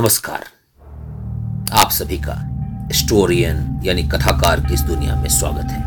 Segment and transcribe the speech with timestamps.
[0.00, 0.44] नमस्कार।
[1.72, 2.34] आप सभी का
[2.92, 5.80] स्टोरियन यानी कथाकार की इस दुनिया में स्वागत है।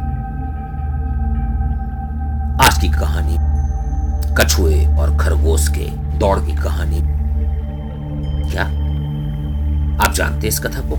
[2.68, 3.38] आज की कहानी
[4.36, 7.02] कछुए और खरगोश के दौड़ की कहानी।
[8.52, 8.64] क्या
[10.06, 10.98] आप जानते हैं इस कथा को?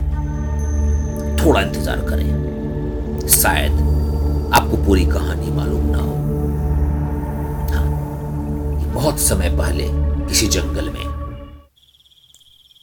[1.36, 6.14] थोड़ा इंतज़ार करें। शायद आपको पूरी कहानी मालूम ना हो।
[7.74, 9.88] हाँ बहुत समय पहले
[10.28, 11.09] किसी जंगल में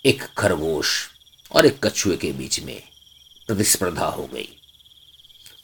[0.05, 0.89] एक खरगोश
[1.52, 2.82] और एक कछुए के बीच में
[3.47, 4.50] प्रतिस्पर्धा हो गई।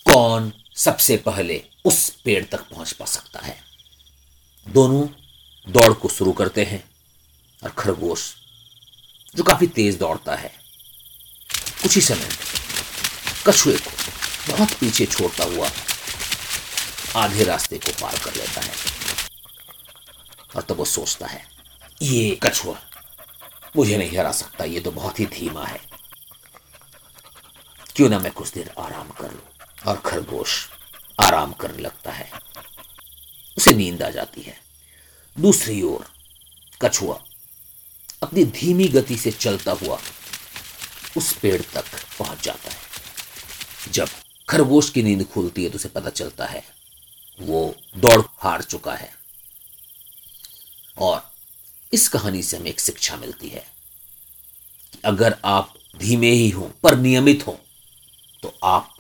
[0.06, 3.58] कौन सबसे पहले उस पेड़ तक पहुँच पा सकता है?
[4.68, 5.06] दोनों
[5.68, 6.84] दौड़ को शुरू करते हैं
[7.64, 8.34] और खरगोश,
[9.36, 10.52] जो काफ़ी तेज दौड़ता है,
[11.82, 12.30] कुछ ही समय
[13.48, 13.92] कछुए को
[14.52, 15.70] बहुत पीछे छोड़ता हुआ
[17.16, 18.74] आधे रास्ते को पार कर लेता है
[20.56, 21.46] और तब तो वो सोचता है,
[22.02, 22.80] ये कछुआ
[23.76, 25.80] मुझे नहीं हरा सकता, ये तो बहुत ही धीमा है।
[27.96, 29.42] क्यों ना मैं कुछ देर आराम कर लू
[29.88, 30.70] और खरगोश
[31.22, 32.32] आराम करने लगता है।
[33.58, 34.58] उसे नींद आ जाती है।
[35.40, 36.06] दूसरी ओर,
[36.82, 37.24] कछुआ
[38.24, 40.00] अपनी धीमी गति से चलता हुआ
[41.18, 41.86] उस पेड़ तक
[42.20, 42.78] पहुँच जाता है।
[43.92, 44.10] जब
[44.50, 46.64] खरगोश की नींद खुलती है तो उसे पता चलता है,
[47.42, 49.12] वो दौड़ हार चुका है।
[50.98, 51.33] और
[51.94, 53.66] इस कहानी से हमें एक शिक्षा मिलती है
[54.92, 57.60] कि अगर आप धीमे ही हो, पर नियमित हो
[58.44, 58.96] तो आप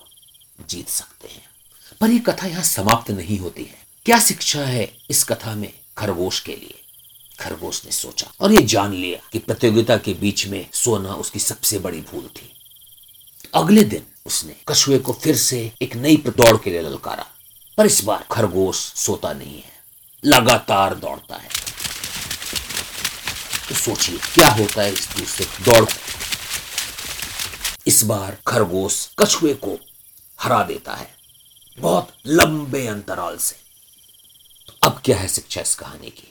[0.70, 1.44] जीत सकते हैं।
[2.02, 6.40] पर यह कथा यहाँ समाप्त नहीं होती है। क्या शिक्षा है इस कथा में खरगोश
[6.40, 6.80] के लिए?
[7.40, 11.80] खरगोश ने सोचा और यह जान लिया कि प्रतियोगिता के बीच में सोना उसकी सबसे
[11.80, 12.50] बड़ी भूल थी।
[13.54, 17.26] अगले दिन उसने कछुए को फिर से एक नई दौड़ के लिए ललकारा।
[17.78, 19.74] पर इस बार खरगोश सोता नहीं है।
[20.26, 21.63] लगातार दौड़ता है।
[23.70, 25.90] तो सोचिए, क्या होता है इस दूसरे दौड़
[27.88, 29.80] इस बार खरगोश कछुए को
[30.42, 31.16] हरा देता है,
[31.80, 33.56] बहुत लंबे अंतराल से।
[34.68, 36.28] तो अब क्या है शिक्षा इस कहानी की?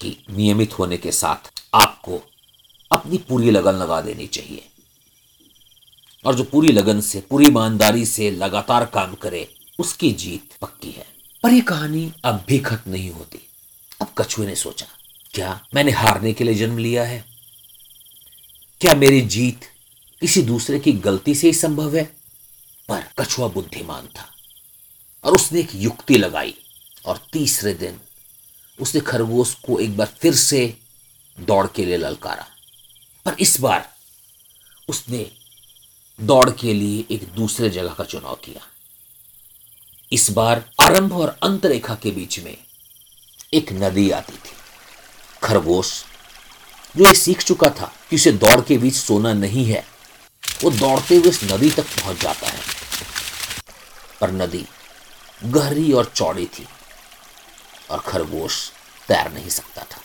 [0.00, 2.22] कि नियमित होने के साथ आपको
[2.92, 4.68] अपनी पूरी लगन लगा देनी चाहिए।
[6.26, 11.06] और जो पूरी लगन से, पूरी ईमानदारी से लगातार काम करे, उसकी जीत पक्की है।
[11.42, 13.38] पर यह कहानी अब भी खत्म नहीं होती।
[14.00, 14.86] अब कछुए ने सोचा
[15.38, 17.24] क्या मैंने हारने के लिए जन्म लिया है?
[18.80, 19.60] क्या मेरी जीत
[20.20, 22.04] किसी दूसरे की गलती से ही संभव है?
[22.88, 24.26] पर कछुआ बुद्धिमान था,
[25.24, 26.54] और उसने एक युक्ति लगाई,
[27.06, 28.00] और तीसरे दिन
[28.80, 30.76] उसने खरगोश को एक बार फिर से
[31.40, 32.46] दौड़ के लिए ललकारा।
[33.24, 33.88] पर इस बार
[34.88, 35.30] उसने
[36.20, 38.66] दौड़ के लिए एक दूसरे जगह का चुनाव किया।
[40.12, 42.56] इस बार आरंभ और अंतरेखा के बीच में
[43.54, 44.57] एक नदी आती थी।
[45.42, 45.92] खरगोश,
[46.94, 49.84] जो ये सीख चुका था कि उसे दौड़ के बीच सोना नहीं है,
[50.62, 52.60] वो दौड़ते हुए इस नदी तक पहुँच जाता है।
[54.20, 54.64] पर नदी
[55.46, 56.66] गहरी और चौड़ी थी
[57.90, 58.70] और खरगोश
[59.08, 60.00] तैर नहीं सकता था।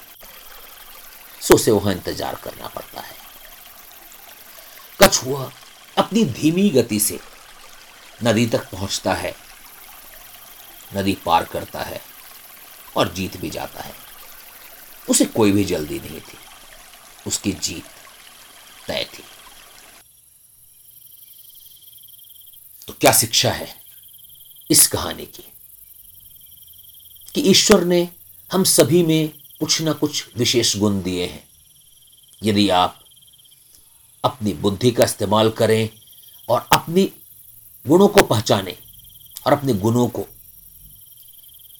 [1.41, 3.15] सो से वहाँ इंतज़ार करना पड़ता है।
[4.99, 5.51] कछुआ
[5.97, 7.19] अपनी धीमी गति से
[8.19, 9.33] नदी तक पहुँचता है,
[10.95, 12.01] नदी पार करता है
[12.95, 13.93] और जीत भी जाता है।
[15.09, 16.37] उसे कोई भी जल्दी नहीं थी।
[17.27, 17.83] उसकी जीत
[18.87, 19.23] तय थी।
[22.87, 23.81] तो क्या शिक्षा है
[24.71, 25.43] इस कहानी की?
[27.35, 28.09] कि ईश्वर ने
[28.51, 31.47] हम सभी में कुछ ना कुछ विशेष गुण दिए हैं।
[32.43, 32.99] यदि आप
[34.23, 35.89] अपनी बुद्धि का इस्तेमाल करें
[36.49, 37.11] और अपनी
[37.87, 38.77] गुणों को पहचानें
[39.45, 40.27] और अपने गुणों को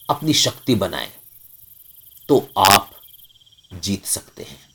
[0.10, 1.12] अपनी शक्ति बनाएँ
[2.28, 2.93] तो आप
[3.80, 4.70] जीत सकते हैं।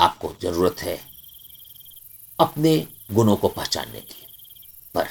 [0.00, 1.06] आपको ज़रूरत है
[2.40, 4.26] अपने गुणों को पहचानने की।
[4.94, 5.08] पर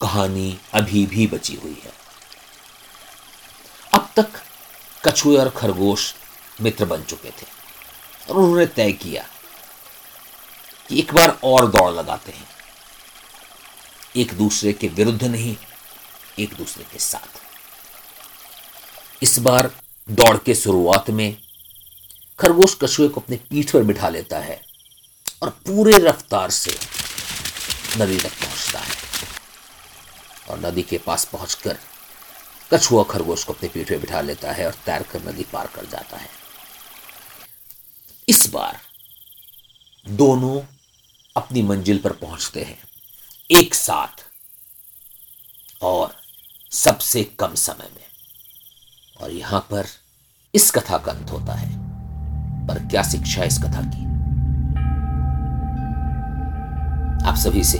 [0.00, 1.92] कहानी अभी भी बची हुई है।
[3.94, 4.32] अब तक
[5.04, 6.14] कछुए और खरगोश
[6.60, 7.46] मित्र बन चुके थे
[8.30, 9.28] और उन्होंने तय किया
[10.88, 12.48] कि एक बार और दौड़ लगाते हैं।
[14.16, 15.56] एक दूसरे के विरुद्ध नहीं,
[16.38, 17.40] एक दूसरे के साथ।
[19.22, 21.36] इस बार दौड़ के शुरुआत में
[22.38, 24.60] खरगोश कछुए को अपने पीठ पर बिठा लेता है
[25.42, 26.76] और पूरे रफ्तार से
[27.98, 28.94] नदी तक पहुँचता है
[30.50, 31.78] और नदी के पास पहुंचकर
[32.72, 35.86] कछुआ खरगोश को अपने पीठ पर बिठा लेता है और तैर कर नदी पार कर
[35.86, 36.28] जाता है।
[38.28, 38.80] इस बार
[40.06, 40.60] दोनों
[41.36, 42.78] अपनी मंजिल पर पहुँचते हैं,
[43.50, 44.24] एक साथ
[45.82, 46.14] और
[46.72, 48.11] सबसे कम समय में।
[49.22, 49.84] और यहाँ पर
[50.54, 51.68] इस कथा का अंत होता है।
[52.66, 54.04] पर क्या शिक्षा इस कथा की?
[57.28, 57.78] आप सभी से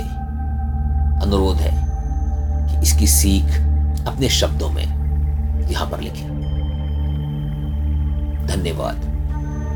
[1.22, 1.72] अनुरोध है
[2.68, 3.44] कि इसकी सीख
[4.06, 4.86] अपने शब्दों में
[5.70, 6.32] यहाँ पर लिखें।
[8.46, 9.12] धन्यवाद।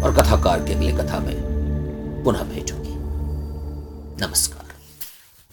[0.05, 1.37] और कथाकार के अगले कथा में
[2.25, 2.95] पुनः भेजूँगी।
[4.27, 4.56] नमस्कार।